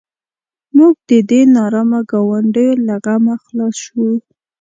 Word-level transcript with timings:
موږ 0.77 0.93
د 1.09 1.11
دې 1.29 1.41
نارامه 1.55 1.99
ګاونډیو 2.11 2.73
له 2.87 2.95
غمه 3.05 3.35
خلاص 3.45 3.75
شوو. 3.85 4.09